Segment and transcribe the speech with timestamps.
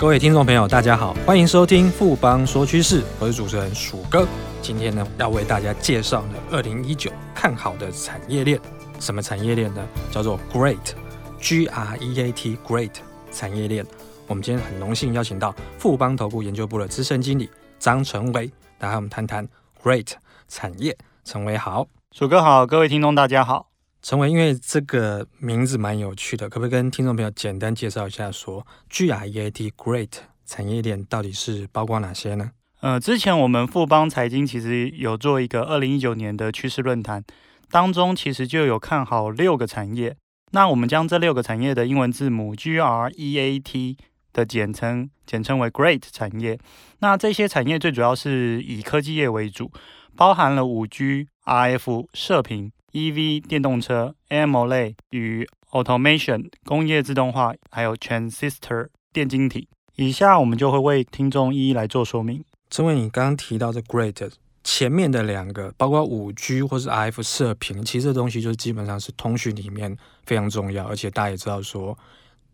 [0.00, 4.26] 各位听众朋友，大家好，欢迎收听富邦说趋势，我是主持人鼠哥。
[4.62, 8.58] 今天呢，要为大家介绍呢，二零一九看好的产业链。
[8.98, 9.86] 什么产业链呢？
[10.10, 12.92] 叫做 GREAT，G R E A T，GREAT
[13.30, 13.84] 产业链。
[14.26, 19.46] 我们今天很荣幸邀请到富邦投顾研究部的资深经理张成维，来和我们谈谈
[19.82, 20.12] GREAT
[20.48, 20.96] 产业。
[21.26, 23.69] 成维好，鼠哥好，各位听众大家好。
[24.02, 30.08] 成为，因为这个名字蛮有趣的，可不可以跟听众朋友简单介绍一下说，说 GREAT GREAT
[30.46, 32.52] 产业链到底是包括哪些呢？
[32.80, 37.22] 呃，之前我们富邦财经其实有做一个二零一九年的趋势论坛，
[37.70, 40.16] 当中其实就有看好六个产业。
[40.52, 43.96] 那我们将这六个产业的英文字母 GREAT
[44.32, 46.58] 的简称简称为 GREAT 产业。
[47.00, 49.70] 那这些产业最主要是以科技业为主，
[50.16, 52.72] 包含了五 G、RF、射频。
[52.92, 59.68] EV 电动车、AMOLED 与 Automation 工业自动化，还有 Transistor 电晶体。
[59.96, 62.44] 以下我们就会为听众一一来做说明。
[62.70, 64.32] 成维，你刚刚提到的 GREAT
[64.64, 71.96] 前面的两个，包括五 G 或是 RF 射频，其实这东西就是基本上是通讯里面非常重要，而且大家也知道说，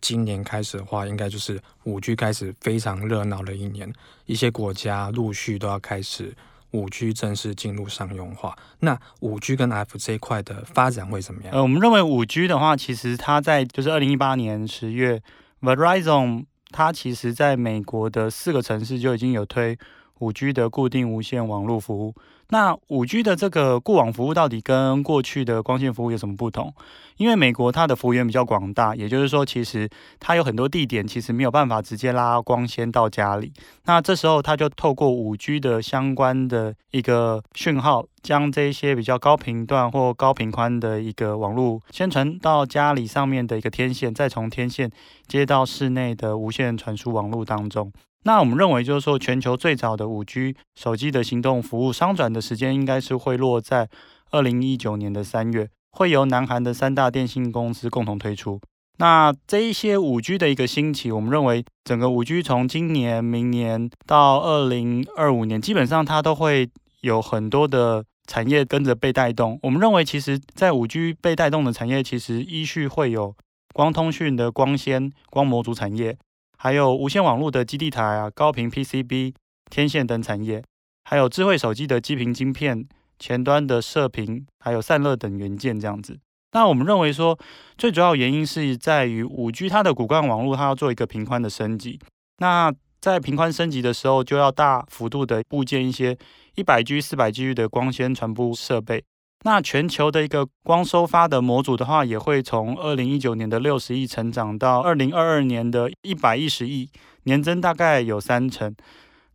[0.00, 3.92] 今年开始的话，应该就是五 G 开始非常热闹的一年，
[4.26, 6.34] 一些国家陆续都要开始。
[6.76, 11.54] 五 G 正式进入商用化，那五 G 跟 F 这一块的发展会怎么样？
[11.54, 15.22] 呃，我们认为五 G 的话，其实它在就是二零一八年十月
[15.62, 19.78] ，Verizon 它其实在美国的四个城市就已经有推
[20.20, 22.14] 五 G 的固定无线网络服务。
[22.48, 26.72] 那五 G 的这个固网服务到底跟过去的光纤服务有什么不同？
[27.16, 29.88] 因为美国它的幅员比较广大，也就是说，其实
[30.20, 33.52] 它有很多地点其实没有办法直接拉光纤到家里。
[33.86, 44.88] 那这时候它就透过五 G 的相关的一个讯号，将这些比较高频段或高频宽的一个网络先传到家里上面的一个天线，再从天线
[45.26, 47.92] 接到室内的无线传输网络当中。
[48.26, 53.88] 那我们认为，就是说，全球最早的五 G 手机的行动服务商转的时间，应该是会落在
[54.32, 58.60] 二零一九年的三月，会由南韩的三大电信公司共同推出。
[58.98, 66.68] 那这一些五 G 的一个兴起，我们认为，整个五 G 从今年、明年到二零二五年，基本上它都会
[67.02, 69.56] 有很多的产业跟着被带动。
[69.62, 73.36] 我们认为，其实，在五 G 被带动的产业，其实依序会有
[73.72, 76.18] 光通讯的光纤、光模组产业。
[76.56, 79.34] 还有无线网络的基地台啊，高频 PCB、
[79.70, 80.62] 天线等产业，
[81.04, 82.86] 还有智慧手机的基频晶片、
[83.18, 86.18] 前端的射频，还有散热等元件这样子。
[86.52, 87.38] 那我们认为说，
[87.76, 92.00] 最主要原因是在于五 G 它的骨干网络它要做一个频宽的升级。
[92.38, 96.16] 那在频宽升级的时候，就要大幅度的布建一些
[96.54, 99.04] 一百 G、四百 G 的光纤传输设备。
[99.46, 106.90] 那全球的一个光收发的模组的话，也会从二零一九年的六十亿成长到二零二二年的一百一十亿，
[107.22, 108.74] 年增大概有三成。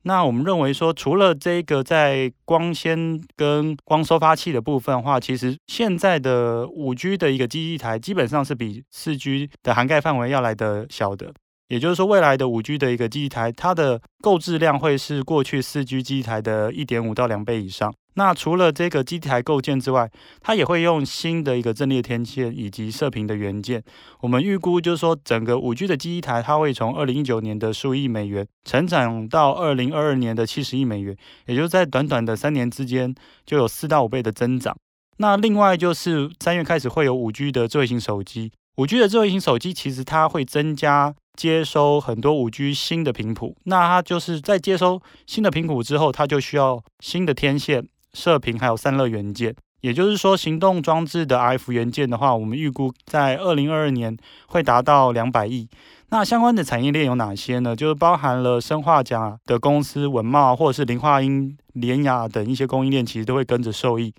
[0.01, 11.31] 那我们认为说，除了这个在光纤跟光收发器的部分的话，其实现在的五 G 的一个基地台基本上是比四 G 的涵盖范围要来得小的。
[11.69, 17.93] 也就是说，未来的五 G 的一个基地台，它的购置量会是过去四 G 基地台的一点五到两倍以上。
[18.16, 20.09] 那除了这个机台构建之外，
[20.41, 23.83] 它也会用新的一个阵列天线以及射频的元件。
[24.19, 34.75] 我们预估就是说，整个五 G 的机台，它会从二零一九年的十五亿美元成长到二零二二年的七十亿美元，也就是在短短的三年之间就有四到五倍的增长。
[35.17, 41.16] 那另外就是三月开始会有五 G 的智慧型手机，五 G 的智慧型手机其实它会增加。
[41.38, 49.55] 接收很多五 G 新的频谱，那它就是在接收新的频谱之后，它就需要新的天线、射频还有散热元件。
[49.81, 54.16] 也就是说，行动装置的 RF 元件的话，我们预估在二零二二年
[54.47, 55.67] 会达到两百亿。
[56.09, 57.75] 那相关的产业链有哪些呢？
[57.75, 64.13] 就是包含了生化镓的公司文茂，或者是磷化銦、联雅等一些供应链，其实都会跟着受益。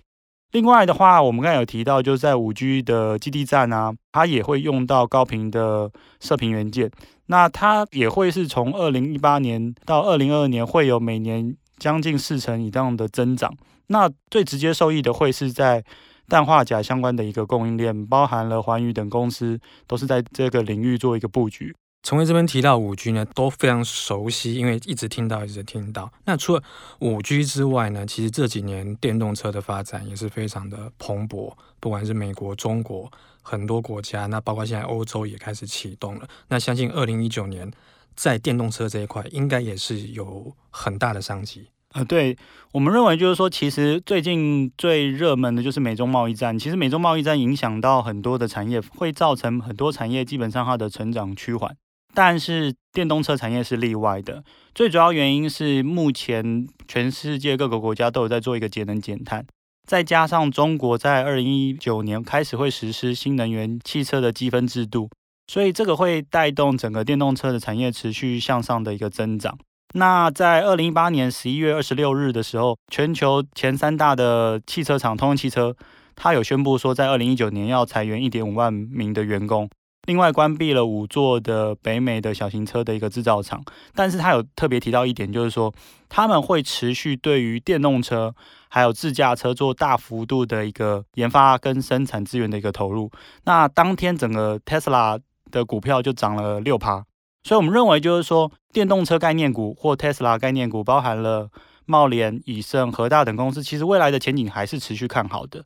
[0.51, 6.91] 另外的话，我们刚才有提到，就是在五 G 的基地站啊，它也会用到高频的射频元件。
[7.27, 13.55] 那它也会是从二零一八年到二零二二年，会有每年将近四成以上的增长。
[13.87, 15.83] 那最直接受益的会是在
[16.27, 21.75] 氮化镓相关的一个供应链，包含了环宇等公司，都是在这个领域做一个布局。
[22.01, 26.11] 成维这边提到五 G 呢，都非常熟悉，因为一直听到，一直听到。
[26.25, 26.61] 那除了
[26.99, 33.09] 五 G 之外呢，其实这几年电动车的发展也是非常的蓬勃，不管是美国、中国
[33.41, 36.27] 很多国家，那包括现在欧洲也开始启动了。
[36.49, 37.71] 那相信二零一九年
[38.15, 41.69] 在电动车这一块，应该也是有很大的商机。
[41.93, 42.35] 呃，对，
[42.71, 46.57] 我们认为就是说，其实最近最热门的就是美中贸易战。
[46.57, 51.75] 其实美中贸易战影响到很多的产业，会造成很多产业基本上它的成长趋缓。
[52.15, 54.43] 但是电动车产业是例外的。
[54.75, 59.45] 最主要原因是目前全世界各个国家都有在做一个节能减碳，
[59.87, 65.09] 再加上中国在二零一九年开始会实施新能源汽车的积分制度，
[65.47, 69.57] 所以这个会带动整个电动车的产业持续向上的一个增长。
[69.93, 75.75] 那在二零一八年十一月二十六日的时候，全球前三大的汽车厂通用汽车，
[76.15, 79.69] 它有宣布说，在二零一九年要裁员一点五万名的员工。
[80.05, 83.63] 另外关闭了五座的北美的小型车的一个制造厂，
[83.95, 85.73] 但是他有特别提到一点，就是说
[86.09, 88.35] 他们会持续对于电动车
[88.67, 93.09] 还有自驾车做大幅度的一个研发跟生产资源的一个投入。
[93.45, 95.17] 那当天整个 Tesla
[95.51, 97.05] 的股票就涨了六趴，
[97.43, 101.49] 所以我们认为就是说电动车概念股或 Tesla 概念股，包含了
[101.85, 105.63] 茂联、以盛、和大等公司，其实未来的前景还是持续看好的。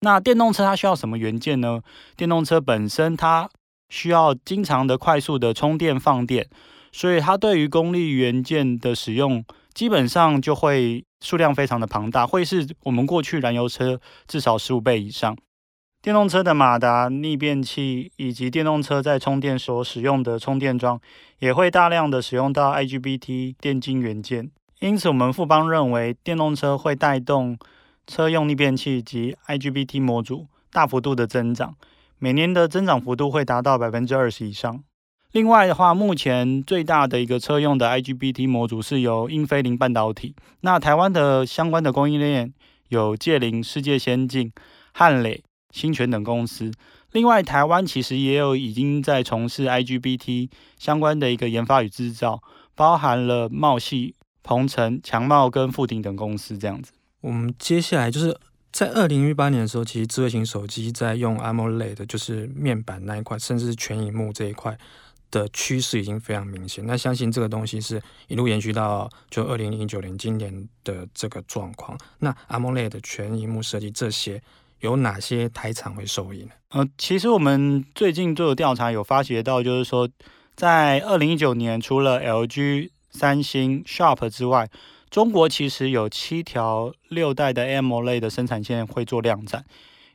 [0.00, 1.82] 那电动车它需要什么元件呢？
[2.16, 3.48] 电动车本身它
[3.90, 6.48] 需要经常的快速的充电放电，
[6.92, 9.44] 所以它对于功率元件的使用，
[9.74, 15.36] 基本上就会数量非常的庞大，会是我们过去燃油车至少十五倍以上。
[16.06, 21.00] 电动车的马达、逆变器以及电动车在充电所使用的充电桩，
[21.40, 24.48] 也会大量的使用到 IGBT 电晶元件。
[24.78, 27.58] 因此，我们富邦认为，电动车会带动
[28.06, 31.74] 车用逆变器及 IGBT 模组大幅度的增长。
[32.20, 34.84] 每年的增长幅度会达到百分之二十以上。
[35.32, 40.36] 另外的话，目前最大的一个车用的 IGBT 模组是由英飞凌半导体。
[40.60, 42.54] 那台湾的相关的供应链
[42.90, 44.52] 有界凌、世界先进、
[44.92, 45.42] 汉磊、
[45.76, 46.72] 新权等公司。
[47.12, 52.42] 另外，台湾其实也有已经在从事 IGBT 相关的一个研发与制造，
[52.74, 56.92] 包含了茂矽、鹏程、强茂跟富鼎等公司这样子。
[57.20, 58.36] 我们接下来就是。
[58.72, 64.76] 在二零一八年的时候，其实智慧型手机在用 AMOLED 就是面板那一块，甚至是全萤幕这一块
[65.30, 66.84] 的趋势已经非常明显。
[66.86, 71.96] 那相信这个东西是一路延续到就二零零九年今年的这个状况。
[72.18, 74.42] 那 AMOLED 全萤幕设计这些
[74.80, 76.50] 有哪些台厂会受益呢？
[76.70, 80.08] 呃，其实我们最近做的调查有发觉到，就是说
[80.54, 84.68] 在二零一九年，除了 LG、三星、Sharp 之外，
[85.08, 89.64] 中国其实有七条六代的 AMOLED 的生产线会做量产，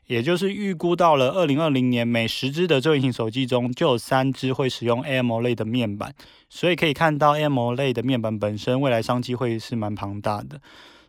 [0.06, 6.14] 也就是预估到了二零二零年，每十支的智型手机中就有三支会使用 AMOLED 的面板，
[6.50, 10.62] 所以可以看到 AMOLED 的面板本身未来商机会是蛮庞大的。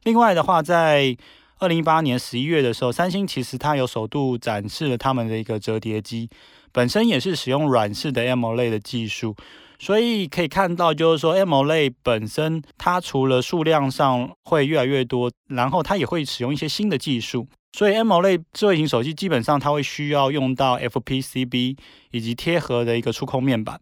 [0.04, 1.16] 另外的话，在
[1.62, 6.28] 二零一八年十一月的时候，三星其实它有首度展示了他们的一个折叠机，
[6.72, 9.36] 本身也是使用软式的 M O 类的技术。
[9.78, 17.46] 所以可以看到，就是说 M O 类本身它除了数量上会越来越多，然后它也会使用一些新的技术。
[17.78, 21.76] 所以 M O 类智慧型手机基本上它会需要用到 FPCB
[22.10, 23.80] 以及贴合的一个触控面板。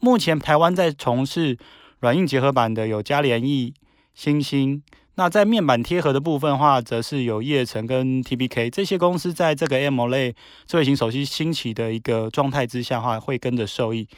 [0.00, 1.56] 目前台湾在从事
[2.00, 3.72] 软硬结合版的有嘉联益、
[4.12, 4.82] 星星。
[5.14, 10.34] 那在面板贴合的部分话，则是有叶城跟 TPK 这些公司在这个 AMOLED
[10.66, 14.08] 智慧型手机兴起的一个状态之下话，会跟着受益。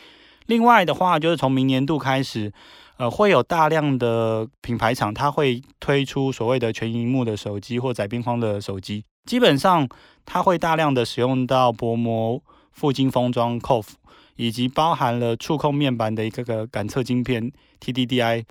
[0.47, 2.53] 另外的话，就是从明年度开始，
[2.97, 9.05] 呃，会有大量的品牌厂，它会推出所谓的全萤幕的手机或窄边框的手机。
[9.25, 9.89] 基本上，
[10.25, 12.41] 它会大量的使用到薄膜
[12.79, 13.87] 覆晶封装 CoF，
[14.37, 18.45] 以及包含了触控面板的一个个感测晶片 TDDI。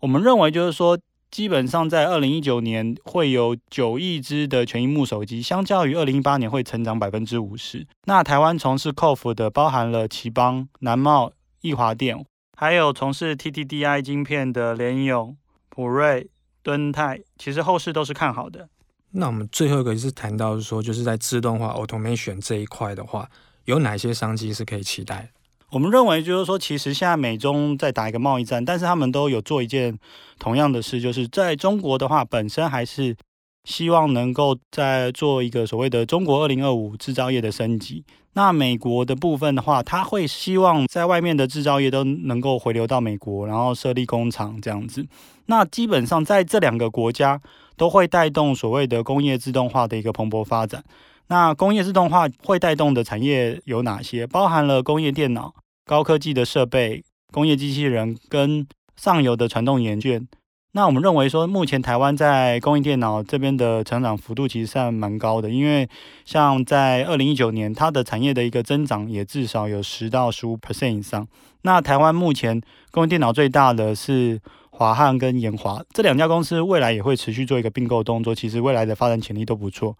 [0.00, 0.98] 我们认为就是说，
[1.34, 7.84] 基本上在二零一九年会有九亿只的全萤幕手机，相较于二零一八年会成长百分之五十。
[8.04, 12.24] 那台湾从事 CoF 的包含了奇邦、南茂、易华电，
[12.56, 15.36] 还有从事 TTDI 晶片的联咏、
[15.70, 16.30] 普瑞、
[16.62, 18.68] 敦泰，其实后市都是看好的。
[19.10, 23.28] 那我们最后一个是谈到说，就是在自动化 Automation 这一块的话，
[23.64, 25.32] 有哪些商机是可以期待？
[25.74, 29.98] 我们认为就是说，其实现在美中在打一个贸易战，但是他们都有做一件
[30.38, 33.16] 同样的事，就是在中国的话，本身还是
[33.64, 38.04] 希望能够在做一个所谓的“中国二零二五”制造业的升级。
[38.34, 45.04] 那美国的部分的话，他会希望在外面的制造业都能够回流到美国，然后设立工厂这样子。
[45.46, 47.40] 那基本上在这两个国家
[47.76, 50.84] 都会带动所谓的工业自动化的一个蓬勃发展。
[51.26, 54.24] 那工业自动化会带动的产业有哪些？
[54.24, 55.52] 包含了工业电脑。
[55.86, 60.26] 高科技的设备、工业机器人跟上游的传动元件，
[60.72, 65.86] 那我们认为说，目前台湾在工业电脑这边的成长幅度其实算蛮高的，因为
[66.24, 71.28] 像在二零一九年，它的产业的一个增长也至少有十到十五 percent 以上。
[71.62, 79.98] 那台湾目前工业电脑最大的是华汉跟研华这两家公司，未来也会持续做一个并购动作，其实未来的发展潜力都不错。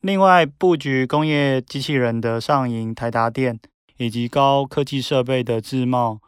[0.00, 3.60] 另外，布局工业机器人的上银、台达电。
[4.00, 6.20] 以及高科技设备的智茂、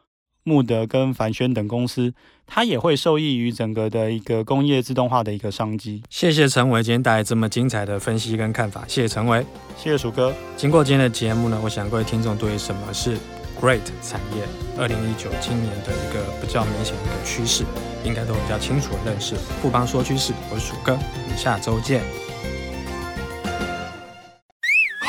[0.44, 2.12] 穆德跟凡轩等公司，
[2.46, 6.02] 它也会受益于整个的一个工业自动化的一个商机。
[6.10, 9.42] 谢谢陈伟今天带来这么精彩的分析跟看法，谢谢陈伟，
[9.78, 10.34] 谢谢鼠哥。
[10.54, 13.16] 经过今天的节目呢，我想各位听众对于什么是
[13.58, 14.44] Great 产业，
[14.76, 17.64] 二零一九今年的一个比较明显的一个趋势，
[18.04, 19.34] 应该都比较清楚的认识。
[19.62, 22.02] 富邦说趋势，我是鼠哥，我们下周见。